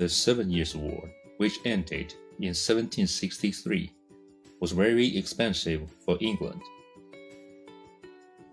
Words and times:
The 0.00 0.08
Seven 0.08 0.50
Years' 0.50 0.74
War, 0.74 1.10
which 1.36 1.58
ended 1.66 2.14
in 2.38 2.54
1763, 2.56 3.92
was 4.58 4.72
very 4.72 5.14
expensive 5.18 5.90
for 6.06 6.16
England. 6.22 6.62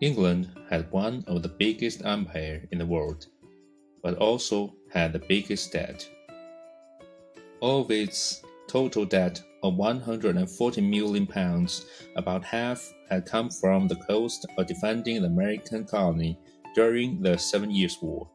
England 0.02 0.50
had 0.70 0.92
one 0.92 1.24
of 1.26 1.44
the 1.44 1.48
biggest 1.58 2.04
empires 2.04 2.68
in 2.74 2.80
the 2.80 2.86
world, 2.86 3.28
but 4.04 4.18
also 4.18 4.76
had 4.92 5.14
the 5.14 5.20
biggest 5.20 5.72
debt. 5.72 6.06
Of 7.62 7.92
its 7.92 8.42
total 8.68 9.06
debt 9.06 9.42
of 9.64 9.78
140 9.78 10.82
million 10.82 11.26
pounds, 11.26 11.86
about 12.18 12.44
half 12.44 12.94
had 13.10 13.26
come 13.26 13.50
from 13.52 13.88
the 13.88 13.96
cost 13.96 14.46
of 14.58 14.68
defending 14.68 15.22
the 15.22 15.30
American 15.30 15.86
colony 15.86 16.38
during 16.76 17.22
the 17.22 17.38
Seven 17.38 17.72
Years' 17.72 18.00
War. 18.02 18.28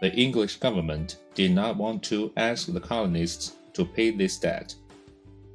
The 0.00 0.14
English 0.14 0.56
government 0.56 1.16
did 1.34 1.52
not 1.52 1.76
want 1.76 2.02
to 2.04 2.32
ask 2.36 2.72
the 2.72 2.80
colonists 2.80 3.56
to 3.72 3.84
pay 3.84 4.10
this 4.10 4.38
debt, 4.38 4.74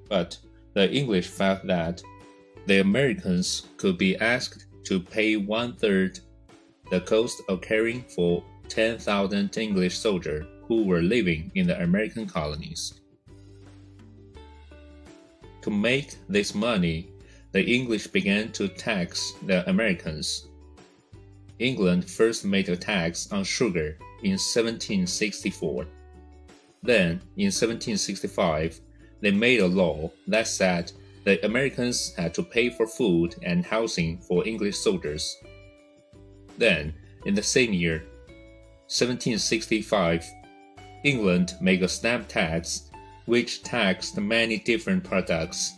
but 0.10 0.38
the 0.74 0.92
English 0.92 1.28
felt 1.28 1.66
that 1.68 2.02
the 2.66 2.82
Americans 2.82 3.68
could 3.78 3.98
be 3.98 4.18
asked 4.18 4.66
to 4.84 5.00
pay 5.00 5.38
one 5.38 5.76
third 5.76 6.20
the 6.92 7.00
cost 7.00 7.42
of 7.48 7.62
caring 7.62 8.04
for 8.04 8.44
10,000 8.68 9.58
English 9.58 9.98
soldiers 9.98 10.46
who 10.68 10.84
were 10.84 11.02
living 11.02 11.52
in 11.56 11.68
the 11.68 11.82
American 11.82 12.28
colonies. 12.28 13.00
To 15.62 15.70
make 15.70 16.16
this 16.28 16.54
money, 16.54 17.10
the 17.54 17.64
English 17.64 18.08
began 18.08 18.52
to 18.54 18.68
tax 18.68 19.34
the 19.46 19.68
Americans. 19.70 20.48
England 21.60 22.10
first 22.10 22.44
made 22.44 22.68
a 22.68 22.76
tax 22.76 23.32
on 23.32 23.46
sugar 23.46 23.98
in 24.24 24.32
1764. 24.32 25.86
Then, 26.82 27.22
in 27.38 27.52
1765, 27.52 28.80
they 29.22 29.32
made 29.32 29.60
a 29.60 29.68
law 29.68 30.12
that 30.28 30.48
said 30.48 30.92
the 31.24 31.44
Americans 31.46 32.14
had 32.16 32.34
to 32.34 32.44
pay 32.44 32.70
for 32.70 32.86
food 32.86 33.36
and 33.44 33.66
housing 33.66 34.18
for 34.18 34.46
English 34.46 34.78
soldiers. 34.78 35.38
Then, 36.58 36.94
in 37.26 37.34
the 37.34 37.44
same 37.44 37.74
year, 37.74 38.04
1765, 38.88 40.26
England 41.04 41.56
made 41.62 41.84
a 41.84 41.88
stamp 41.88 42.28
tax 42.28 42.90
which 43.26 43.64
taxed 43.64 44.18
many 44.18 44.58
different 44.60 45.04
products. 45.04 45.74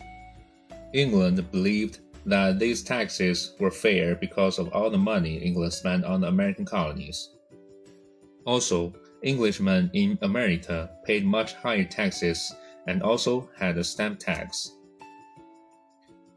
England 0.93 1.51
believed 1.51 1.99
that 2.25 2.57
these 2.57 2.81
taxes 2.81 3.53
were 3.59 3.69
fair 3.69 4.15
because 4.15 4.57
of 4.57 4.69
all 4.73 4.89
the 4.89 4.97
money 4.97 5.37
England 5.37 5.73
spent 5.73 6.03
on 6.03 6.21
the 6.21 6.27
American 6.27 6.65
colonies. 6.65 7.29
Also, 8.45 8.93
Englishmen 9.23 9.89
in 9.93 10.19
America 10.21 10.89
paid 11.03 11.25
much 11.25 11.53
higher 11.55 11.83
taxes 11.83 12.53
and 12.87 13.01
also 13.01 13.49
had 13.57 13.77
a 13.77 13.83
stamp 13.83 14.19
tax. 14.19 14.71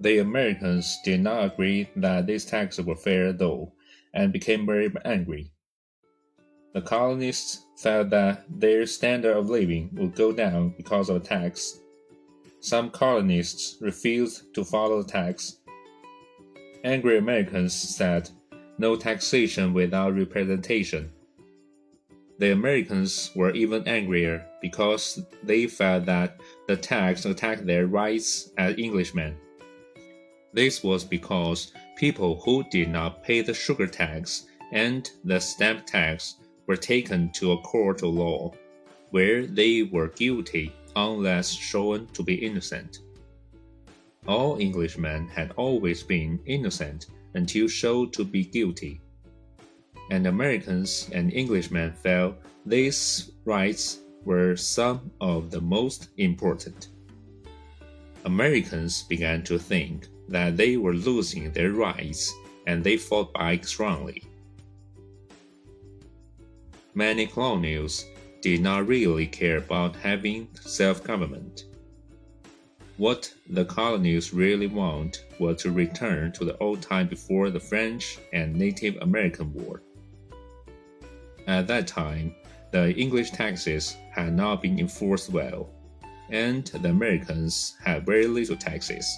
The 0.01 0.19
Americans 0.19 0.99
did 1.05 1.21
not 1.21 1.45
agree 1.45 1.89
that 1.97 2.27
these 2.27 2.45
taxes 2.45 2.87
were 2.87 2.97
fair 2.97 3.33
though, 3.33 3.73
and 4.15 4.33
became 4.33 4.65
very 4.65 4.91
angry. 5.05 5.51
The 6.73 6.81
colonists 6.81 7.67
felt 7.77 8.11
that 8.11 8.45
their 8.49 8.87
standard 8.87 9.37
of 9.37 9.51
living 9.51 9.91
would 9.95 10.15
go 10.15 10.33
down 10.33 10.75
because 10.77 11.11
of 11.11 11.23
the 11.23 11.29
tax. 11.29 11.81
Some 12.61 12.91
colonists 12.91 13.77
refused 13.81 14.55
to 14.55 14.65
follow 14.65 15.03
the 15.03 15.09
tax. 15.09 15.59
Angry 16.85 17.19
Americans 17.19 17.75
said, 17.75 18.31
no 18.79 18.97
taxation 18.97 19.75
without 19.75 20.15
representation. 20.15 21.11
The 22.39 22.53
Americans 22.53 23.33
were 23.35 23.51
even 23.51 23.87
angrier 23.89 24.47
because 24.63 25.21
they 25.43 25.67
felt 25.67 26.07
that 26.07 26.39
the 26.69 26.77
tax 26.77 27.25
attacked 27.25 27.67
their 27.67 27.89
rights 27.89 28.51
as 28.57 28.79
Englishmen. 28.79 29.37
This 30.53 30.85
was 30.85 31.05
because 31.05 31.73
people 31.97 32.41
who 32.45 32.65
did 32.71 32.91
not 32.91 33.25
pay 33.25 33.41
the 33.43 33.55
sugar 33.55 33.89
tax 33.89 34.47
and 34.73 35.11
the 35.25 35.41
stamp 35.41 35.85
tax 35.85 36.37
were 36.69 36.77
taken 36.77 37.31
to 37.33 37.53
a 37.53 37.63
court 37.63 38.03
of 38.03 38.11
law, 38.11 38.53
where 39.11 39.47
they 39.47 39.83
were 39.83 40.09
guilty 40.09 40.73
unless 40.95 41.51
shown 41.51 42.07
to 42.13 42.23
be 42.23 42.35
innocent. 42.35 43.01
All 44.27 44.61
Englishmen 44.61 45.27
had 45.29 45.53
always 45.57 46.03
been 46.03 46.39
innocent 46.47 47.07
until 47.35 47.67
shown 47.67 48.11
to 48.13 48.25
be 48.25 48.45
guilty. 48.45 49.01
And 50.11 50.27
Americans 50.27 51.09
and 51.13 51.33
Englishmen 51.33 51.93
felt 51.93 52.37
these 52.65 53.33
rights 53.45 54.01
were 54.25 54.57
some 54.57 55.11
of 55.21 55.51
the 55.51 55.61
most 55.61 56.09
important. 56.17 56.89
Americans 58.25 59.03
began 59.03 59.43
to 59.45 59.59
think 59.59 60.09
that 60.29 60.57
they 60.57 60.77
were 60.77 60.95
losing 60.95 61.51
their 61.51 61.73
rights 61.73 62.35
and 62.67 62.85
they 62.85 62.97
fought 62.97 63.33
back 63.33 63.65
strongly. 63.65 64.23
Many 66.95 67.27
colonials 67.27 68.05
did 68.43 68.61
not 68.61 68.87
really 68.87 69.27
care 69.27 69.59
about 69.59 69.97
having 69.97 70.49
self 70.61 71.03
government. 71.03 71.65
What 72.97 73.33
the 73.49 73.65
colonies 73.65 74.35
really 74.35 74.67
want 74.67 75.25
was 75.39 75.63
to 75.63 75.71
return 75.71 76.33
to 76.33 76.45
the 76.45 76.59
old 76.59 76.83
time 76.83 77.07
before 77.07 77.51
the 77.51 77.61
French 77.61 78.19
and 78.33 78.55
Native 78.57 78.97
American 79.01 79.53
War. 79.55 79.83
At 81.49 81.67
that 81.69 81.87
time, 81.87 82.35
the 82.73 82.93
English 82.95 83.31
taxes 83.31 83.97
had 84.11 84.35
not 84.35 84.61
been 84.61 84.79
enforced 84.79 85.31
well, 85.31 85.71
and 86.29 86.67
the 86.67 86.91
Americans 86.91 87.75
had 87.83 88.05
very 88.05 88.27
little 88.27 88.55
taxes. 88.55 89.17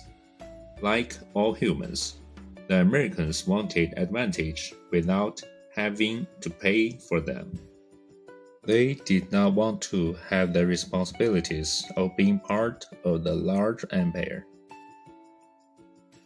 Like 0.80 1.16
all 1.34 1.52
humans, 1.52 2.20
the 2.68 2.82
Americans 2.82 3.48
wanted 3.48 3.94
advantage 3.96 4.72
without 4.92 5.42
having 5.74 6.24
to 6.40 6.50
pay 6.50 6.90
for 7.08 7.20
them. 7.20 7.58
They 8.62 8.94
did 8.94 9.32
not 9.32 9.54
want 9.54 9.82
to 9.90 10.16
have 10.28 10.52
the 10.52 10.64
responsibilities 10.64 11.84
of 11.96 12.16
being 12.16 12.38
part 12.38 12.86
of 13.04 13.24
the 13.24 13.34
large 13.34 13.84
empire. 13.90 14.46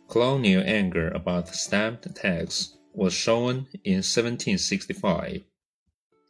Colonial 0.09 0.63
anger 0.67 1.09
about 1.13 1.47
the 1.47 1.55
stamp 1.55 2.03
tax 2.15 2.77
was 2.93 3.15
shown 3.15 3.67
in 3.85 4.05
1765 4.05 5.43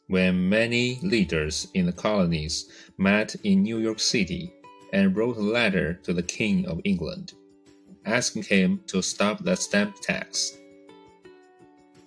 when 0.08 0.48
many 0.48 0.98
leaders 1.02 1.68
in 1.74 1.86
the 1.86 1.92
colonies 1.92 2.68
met 2.98 3.34
in 3.44 3.62
New 3.62 3.78
York 3.78 3.98
City 3.98 4.52
and 4.92 5.16
wrote 5.16 5.36
a 5.36 5.40
letter 5.40 5.94
to 6.02 6.12
the 6.12 6.22
King 6.22 6.66
of 6.66 6.80
England 6.84 7.32
asking 8.06 8.42
him 8.42 8.80
to 8.86 9.02
stop 9.02 9.42
the 9.42 9.56
stamp 9.56 9.96
tax. 10.00 10.58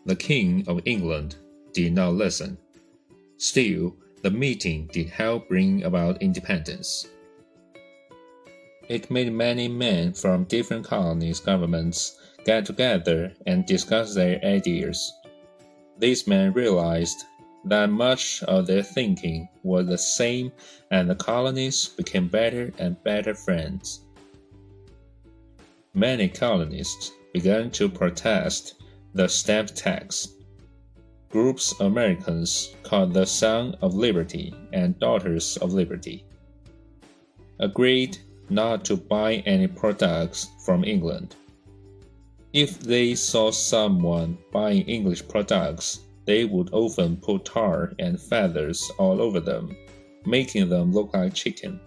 The 0.06 0.16
King 0.16 0.64
of 0.68 0.82
England 0.86 1.36
did 1.74 1.94
not 1.94 2.14
listen. 2.14 2.58
Still, 3.38 3.96
the 4.22 4.32
meeting 4.32 4.90
did 4.92 5.10
help 5.10 5.48
bring 5.48 5.84
about 5.84 6.22
independence. 6.22 7.08
It 8.90 9.12
made 9.12 9.32
many 9.34 9.68
men 9.68 10.14
from 10.14 10.46
different 10.46 10.86
colonies 10.86 11.40
governments 11.40 12.18
get 12.46 12.66
together 12.66 13.34
and 13.46 13.66
discuss 13.66 14.16
their 14.16 14.44
ideas. 14.46 15.12
These 16.00 16.28
men 16.28 16.54
realized 16.54 17.26
that 17.70 17.90
much 17.90 18.44
of 18.44 18.68
their 18.68 18.84
thinking 18.84 19.50
was 19.64 19.88
the 19.88 19.98
same, 19.98 20.52
and 20.92 21.10
the 21.10 21.16
colonies 21.16 21.88
became 21.88 22.28
better 22.28 22.74
and 22.78 23.02
better 23.04 23.34
friends 23.34 24.02
many 25.98 26.30
colonists 26.30 27.12
began 27.34 27.72
to 27.72 27.90
protest 27.90 28.76
the 29.16 29.28
stamp 29.28 29.70
tax. 29.74 30.36
Groups 31.30 31.72
of 31.80 31.88
Americans 31.88 32.76
called 32.84 33.16
the 33.16 33.26
Son 33.26 33.76
of 33.82 33.96
Liberty 33.96 34.54
and 34.74 35.00
Daughters 35.00 35.58
of 35.58 35.74
Liberty 35.74 36.24
agreed 37.60 38.16
not 38.52 38.86
to 38.86 38.96
buy 38.96 39.38
any 39.48 39.66
products 39.66 40.48
from 40.64 40.84
England. 40.84 41.36
If 42.54 42.80
they 42.80 43.16
saw 43.16 43.50
someone 43.50 44.38
buying 44.52 44.84
English 44.84 45.28
products, 45.28 46.02
they 46.28 46.46
would 46.46 46.70
often 46.72 47.18
put 47.18 47.46
tar 47.46 47.94
and 47.98 48.22
feathers 48.22 48.92
all 49.00 49.20
over 49.20 49.40
them, 49.40 49.76
making 50.26 50.70
them 50.70 50.94
look 50.94 51.12
like 51.16 51.34
chicken 51.34 51.80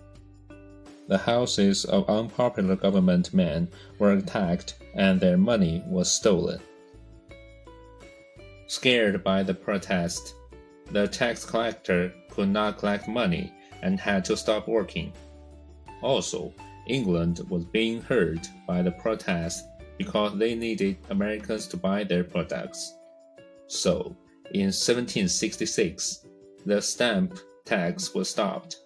the 1.10 1.18
houses 1.18 1.84
of 1.86 2.08
unpopular 2.08 2.76
government 2.76 3.34
men 3.34 3.68
were 3.98 4.12
attacked 4.12 4.74
and 4.94 5.18
their 5.18 5.36
money 5.36 5.82
was 5.88 6.08
stolen. 6.08 6.60
Scared 8.68 9.24
by 9.24 9.42
the 9.42 9.52
protest, 9.52 10.36
the 10.92 11.08
tax 11.08 11.44
collector 11.44 12.14
could 12.30 12.48
not 12.48 12.78
collect 12.78 13.08
money 13.08 13.52
and 13.82 13.98
had 13.98 14.24
to 14.24 14.36
stop 14.36 14.68
working. 14.68 15.12
Also, 16.00 16.54
England 16.86 17.40
was 17.48 17.64
being 17.64 18.00
hurt 18.00 18.48
by 18.64 18.80
the 18.80 18.92
protest 18.92 19.64
because 19.98 20.38
they 20.38 20.54
needed 20.54 20.96
Americans 21.10 21.66
to 21.66 21.76
buy 21.76 22.04
their 22.04 22.22
products. 22.22 22.94
So, 23.66 24.16
in 24.52 24.66
1766, 24.66 26.26
the 26.66 26.82
stamp 26.82 27.38
tax 27.64 28.14
was 28.14 28.28
stopped. 28.28 28.76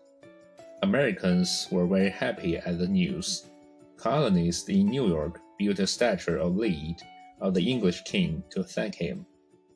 Americans 0.82 1.68
were 1.70 1.86
very 1.86 2.10
happy 2.10 2.58
at 2.58 2.78
the 2.78 2.86
news. 2.86 3.46
Colonists 3.96 4.68
in 4.68 4.86
New 4.86 5.08
York 5.08 5.40
built 5.58 5.78
a 5.78 5.86
statue 5.86 6.38
of 6.38 6.56
Lead, 6.56 6.96
of 7.40 7.54
the 7.54 7.70
English 7.70 8.02
king, 8.04 8.42
to 8.50 8.62
thank 8.62 8.94
him. 8.94 9.24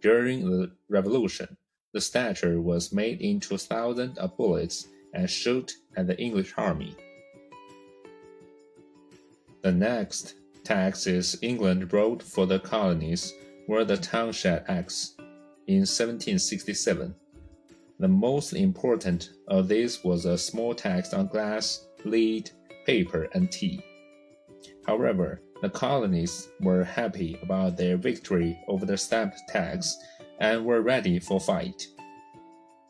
During 0.03 0.49
the 0.49 0.71
Revolution, 0.89 1.57
the 1.93 2.01
statue 2.01 2.61
was 2.61 2.93
made 2.93 3.21
into 3.23 3.57
thousands 3.57 4.19
of 4.19 4.37
bullets 4.37 4.89
and 5.15 5.29
shot 5.29 5.73
at 5.97 6.07
the 6.07 6.21
English 6.21 6.53
army. 6.57 6.95
The 9.63 9.73
next 9.73 10.35
taxes 10.65 11.39
England 11.41 11.93
wrote 11.93 12.23
for 12.23 12.47
the 12.47 12.61
colonies 12.61 13.33
were 13.67 13.85
the 13.85 13.97
Townshend 13.97 14.65
Acts 14.69 15.15
in 15.69 15.81
1767. 15.81 17.15
The 18.01 18.09
most 18.09 18.55
important 18.55 19.31
of 19.49 19.69
these 19.69 20.03
was 20.03 20.25
a 20.25 20.39
small 20.39 20.75
tax 20.75 21.13
on 21.13 21.27
glass, 21.29 21.87
lead, 22.05 22.51
paper, 22.87 23.29
and 23.35 23.53
tea. 23.53 23.85
However, 24.87 25.43
the 25.61 25.69
colonies 25.69 26.49
were 26.61 26.85
happy 26.85 27.39
about 27.43 27.77
their 27.77 27.97
victory 27.97 28.59
over 28.67 28.87
the 28.87 28.97
stamp 28.97 29.35
tax 29.49 29.97
and 30.41 30.65
were 30.65 30.83
ready 30.83 31.19
for 31.19 31.39
fight. 31.39 31.87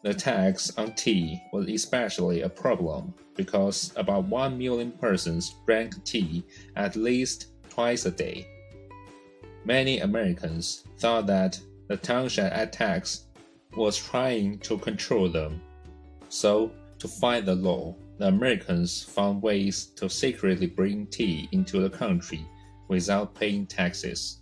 The 0.02 0.14
tax 0.14 0.76
on 0.78 0.94
tea 0.94 1.42
was 1.52 1.68
especially 1.68 2.42
a 2.42 2.48
problem 2.48 3.12
because 3.34 3.92
about 3.96 4.26
1 4.26 4.56
million 4.56 4.92
persons 4.92 5.56
drank 5.66 6.04
tea 6.04 6.44
at 6.76 6.94
least 6.94 7.46
twice 7.68 8.06
a 8.06 8.12
day. 8.12 8.46
Many 9.64 10.00
Americans 10.00 10.84
thought 10.98 11.26
that 11.26 11.58
the 11.88 11.96
Townshend 11.96 12.72
tax 12.72 13.24
was 13.76 13.96
trying 13.96 14.58
to 14.60 14.78
control 14.78 15.28
them. 15.28 15.60
So, 16.28 16.70
to 16.98 17.08
fight 17.08 17.46
the 17.46 17.54
law, 17.54 17.94
the 18.18 18.28
Americans 18.28 19.02
found 19.02 19.42
ways 19.42 19.86
to 19.96 20.08
secretly 20.10 20.66
bring 20.66 21.06
tea 21.06 21.48
into 21.52 21.80
the 21.80 21.90
country 21.90 22.44
without 22.88 23.34
paying 23.34 23.66
taxes. 23.66 24.38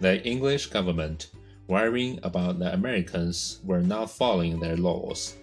The 0.00 0.24
English 0.26 0.66
government, 0.66 1.30
worrying 1.68 2.18
about 2.22 2.58
the 2.58 2.72
Americans 2.72 3.60
were 3.64 3.82
not 3.82 4.10
following 4.10 4.58
their 4.58 4.76
laws, 4.76 5.36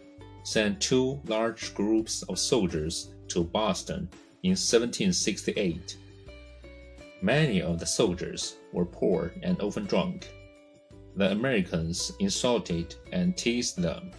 sent 0.44 0.82
two 0.82 1.22
large 1.28 1.74
groups 1.76 2.24
of 2.24 2.40
soldiers 2.40 3.14
to 3.30 3.44
Boston 3.44 4.10
in 4.44 4.52
1768. 4.52 5.96
Many 7.22 7.62
of 7.62 7.80
the 7.80 7.86
soldiers 7.86 8.56
were 8.72 8.86
poor 8.86 9.34
and 9.44 9.60
often 9.62 9.86
drunk. 9.86 10.30
The 11.18 11.32
Americans 11.32 12.14
insulted 12.20 12.96
and 13.12 13.36
teased 13.36 13.82
them. 13.82 14.12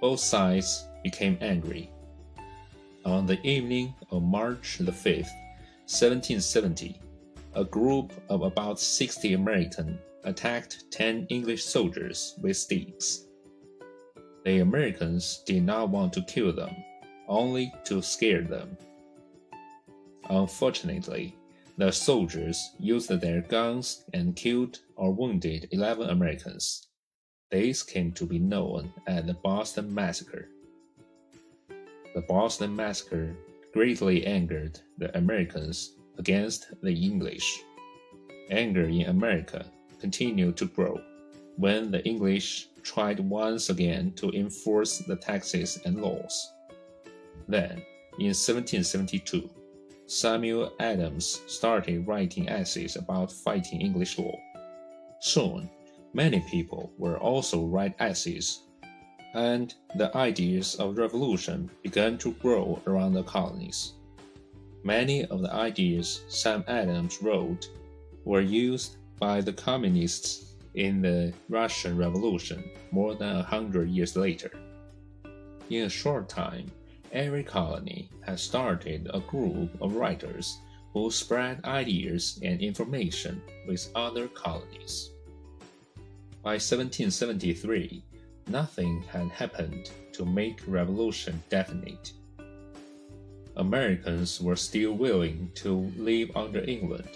Both 0.00 0.18
sides 0.18 0.88
became 1.04 1.38
angry. 1.40 1.90
On 3.04 3.24
the 3.24 3.40
evening 3.46 3.94
of 4.10 4.24
March 4.24 4.78
the 4.78 4.90
5th, 4.90 5.30
1770, 5.86 7.00
a 7.54 7.64
group 7.64 8.12
of 8.28 8.42
about 8.42 8.80
60 8.80 9.34
Americans 9.34 10.00
attacked 10.24 10.90
10 10.90 11.28
English 11.30 11.64
soldiers 11.64 12.34
with 12.42 12.56
sticks. 12.56 13.26
The 14.44 14.58
Americans 14.58 15.44
did 15.46 15.62
not 15.62 15.90
want 15.90 16.12
to 16.14 16.22
kill 16.22 16.52
them, 16.52 16.74
only 17.28 17.72
to 17.84 18.02
scare 18.02 18.42
them. 18.42 18.76
Unfortunately, 20.28 21.36
the 21.78 21.90
soldiers 21.90 22.70
used 22.78 23.10
their 23.10 23.42
guns 23.42 24.04
and 24.14 24.34
killed 24.34 24.80
or 24.96 25.12
wounded 25.12 25.68
11 25.72 26.08
Americans. 26.08 26.88
This 27.50 27.82
came 27.82 28.12
to 28.12 28.24
be 28.24 28.38
known 28.38 28.92
as 29.06 29.26
the 29.26 29.34
Boston 29.34 29.92
Massacre. 29.92 30.48
The 32.14 32.22
Boston 32.22 32.74
Massacre 32.74 33.36
greatly 33.74 34.26
angered 34.26 34.80
the 34.96 35.16
Americans 35.16 35.92
against 36.18 36.68
the 36.82 36.94
English. 36.94 37.62
Anger 38.50 38.84
in 38.84 39.02
America 39.02 39.66
continued 40.00 40.56
to 40.56 40.66
grow 40.66 40.98
when 41.56 41.90
the 41.90 42.02
English 42.06 42.68
tried 42.82 43.20
once 43.20 43.68
again 43.68 44.12
to 44.12 44.30
enforce 44.30 44.98
the 44.98 45.16
taxes 45.16 45.78
and 45.84 46.00
laws. 46.00 46.52
Then, 47.48 47.82
in 48.18 48.32
1772, 48.32 49.50
Samuel 50.08 50.72
Adams 50.78 51.42
started 51.48 52.06
writing 52.06 52.48
essays 52.48 52.94
about 52.94 53.32
fighting 53.32 53.80
English 53.80 54.18
law. 54.18 54.38
Soon, 55.20 55.68
many 56.14 56.40
people 56.48 56.92
were 56.96 57.18
also 57.18 57.64
write 57.64 57.96
essays, 57.98 58.60
and 59.34 59.74
the 59.96 60.16
ideas 60.16 60.76
of 60.76 60.96
revolution 60.96 61.68
began 61.82 62.18
to 62.18 62.32
grow 62.34 62.80
around 62.86 63.14
the 63.14 63.24
colonies. 63.24 63.94
Many 64.84 65.24
of 65.24 65.42
the 65.42 65.52
ideas 65.52 66.22
Sam 66.28 66.62
Adams 66.68 67.20
wrote 67.20 67.68
were 68.24 68.40
used 68.40 68.98
by 69.18 69.40
the 69.40 69.52
communists 69.52 70.54
in 70.74 71.02
the 71.02 71.32
Russian 71.48 71.96
Revolution 71.96 72.62
more 72.92 73.16
than 73.16 73.34
a 73.36 73.42
hundred 73.42 73.88
years 73.88 74.14
later. 74.14 74.52
In 75.68 75.86
a 75.86 75.88
short 75.88 76.28
time, 76.28 76.70
every 77.12 77.42
colony 77.42 78.10
had 78.20 78.38
started 78.38 79.10
a 79.12 79.20
group 79.20 79.70
of 79.80 79.96
writers 79.96 80.58
who 80.92 81.10
spread 81.10 81.64
ideas 81.64 82.40
and 82.42 82.60
information 82.60 83.42
with 83.68 83.90
other 83.94 84.28
colonies. 84.28 85.10
By 86.42 86.52
1773, 86.52 88.02
nothing 88.48 89.02
had 89.02 89.28
happened 89.28 89.90
to 90.12 90.24
make 90.24 90.60
revolution 90.66 91.42
definite. 91.50 92.12
Americans 93.56 94.40
were 94.40 94.56
still 94.56 94.92
willing 94.92 95.50
to 95.54 95.92
live 95.96 96.30
under 96.36 96.62
England 96.64 97.08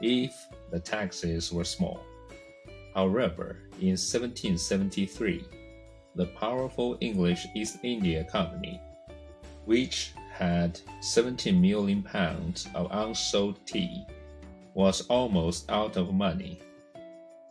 if 0.00 0.34
the 0.70 0.80
taxes 0.80 1.52
were 1.52 1.64
small. 1.64 2.00
However, 2.94 3.58
in 3.80 3.96
1773, 3.98 5.44
the 6.14 6.26
powerful 6.26 6.96
English 7.00 7.46
East 7.54 7.78
India 7.82 8.24
Company 8.24 8.80
which 9.66 10.12
had 10.32 10.80
17 11.00 11.60
million 11.60 12.02
pounds 12.02 12.68
of 12.74 12.88
unsold 12.90 13.58
tea, 13.66 14.04
was 14.74 15.06
almost 15.08 15.70
out 15.70 15.96
of 15.96 16.12
money. 16.12 16.60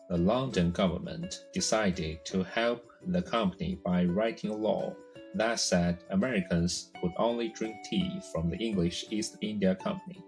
The 0.09 0.17
London 0.17 0.71
government 0.71 1.45
decided 1.53 2.23
to 2.25 2.43
help 2.43 2.91
the 3.07 3.21
company 3.21 3.79
by 3.83 4.05
writing 4.05 4.51
a 4.51 4.55
law 4.55 4.95
that 5.35 5.59
said 5.59 6.03
Americans 6.11 6.91
could 7.01 7.11
only 7.17 7.49
drink 7.49 7.75
tea 7.83 8.21
from 8.31 8.49
the 8.49 8.57
English 8.57 9.05
East 9.09 9.37
India 9.41 9.75
Company. 9.75 10.23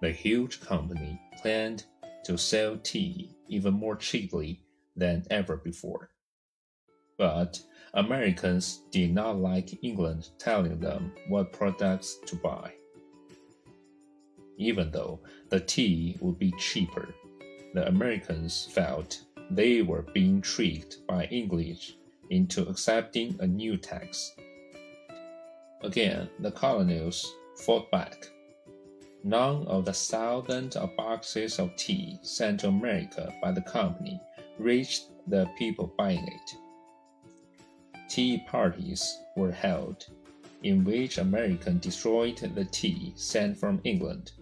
The 0.00 0.10
huge 0.10 0.60
company 0.60 1.20
planned 1.40 1.84
to 2.24 2.36
sell 2.36 2.76
tea 2.78 3.36
even 3.48 3.74
more 3.74 3.94
cheaply 3.94 4.60
than 4.96 5.24
ever 5.30 5.56
before. 5.56 6.10
But 7.22 7.62
Americans 7.94 8.80
did 8.90 9.14
not 9.14 9.38
like 9.38 9.84
England 9.84 10.30
telling 10.40 10.80
them 10.80 11.12
what 11.28 11.52
products 11.52 12.18
to 12.26 12.34
buy. 12.34 12.72
Even 14.58 14.90
though 14.90 15.20
the 15.48 15.60
tea 15.60 16.16
would 16.20 16.40
be 16.40 16.52
cheaper, 16.58 17.14
the 17.74 17.86
Americans 17.86 18.68
felt 18.72 19.22
they 19.52 19.82
were 19.82 20.02
being 20.12 20.40
tricked 20.40 21.06
by 21.06 21.26
English 21.26 21.94
into 22.30 22.68
accepting 22.68 23.36
a 23.38 23.46
new 23.46 23.76
tax. 23.76 24.34
Again, 25.82 26.28
the 26.40 26.50
colonials 26.50 27.32
fought 27.64 27.88
back. 27.92 28.26
None 29.22 29.64
of 29.68 29.84
the 29.84 29.92
thousands 29.92 30.74
of 30.74 30.96
boxes 30.96 31.60
of 31.60 31.76
tea 31.76 32.18
sent 32.22 32.58
to 32.60 32.66
America 32.66 33.32
by 33.40 33.52
the 33.52 33.62
company 33.62 34.20
reached 34.58 35.04
the 35.28 35.48
people 35.56 35.94
buying 35.96 36.26
it 36.26 36.56
tea 38.12 38.44
parties 38.46 39.20
were 39.36 39.50
held, 39.50 40.04
in 40.64 40.84
which 40.84 41.16
Americans 41.16 41.80
destroyed 41.80 42.36
the 42.54 42.66
tea 42.66 43.10
sent 43.16 43.56
from 43.56 43.80
England. 43.84 44.32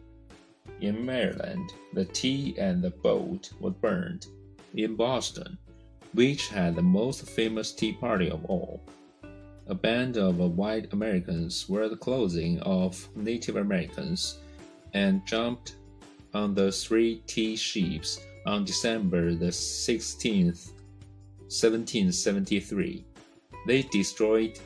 In 0.81 1.07
Maryland, 1.07 1.73
the 1.95 2.05
tea 2.05 2.57
and 2.59 2.83
the 2.83 2.91
boat 2.91 3.53
were 3.61 3.71
burned. 3.71 4.27
In 4.75 4.97
Boston, 4.97 5.57
which 6.15 6.49
had 6.49 6.75
the 6.75 6.83
most 6.83 7.25
famous 7.29 7.71
tea 7.71 7.93
party 7.93 8.29
of 8.29 8.45
all, 8.47 8.83
a 9.69 9.75
band 9.75 10.17
of 10.17 10.39
white 10.39 10.93
Americans 10.93 11.69
were 11.69 11.89
the 11.89 11.97
clothing 11.97 12.59
of 12.63 13.09
Native 13.15 13.55
Americans 13.55 14.39
and 14.95 15.25
jumped 15.25 15.77
on 16.35 16.57
the 16.57 16.73
three 16.73 17.23
tea 17.29 17.55
ships 17.55 18.19
on 18.47 18.65
December 18.65 19.33
the 19.33 19.53
16th, 19.53 20.73
1773. 21.47 23.05
They 23.71 23.83
destroyed 23.83 24.59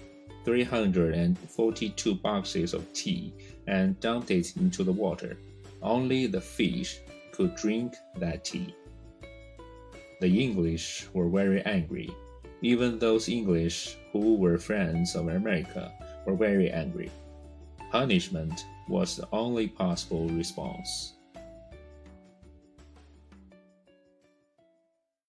342 0.46 2.14
boxes 2.14 2.72
of 2.72 2.90
tea 2.94 3.34
and 3.66 4.00
dumped 4.00 4.30
it 4.30 4.56
into 4.56 4.82
the 4.82 4.92
water. 4.92 5.36
Only 5.82 6.26
the 6.26 6.40
fish 6.40 7.00
could 7.30 7.54
drink 7.54 7.92
that 8.16 8.46
tea. 8.46 8.74
The 10.22 10.42
English 10.42 11.06
were 11.12 11.28
very 11.28 11.60
angry. 11.66 12.08
Even 12.62 12.98
those 12.98 13.28
English 13.28 13.98
who 14.10 14.36
were 14.36 14.56
friends 14.56 15.14
of 15.14 15.28
America 15.28 15.92
were 16.24 16.34
very 16.34 16.70
angry. 16.70 17.10
Punishment 17.90 18.64
was 18.88 19.16
the 19.16 19.28
only 19.32 19.68
possible 19.68 20.30
response. 20.30 21.12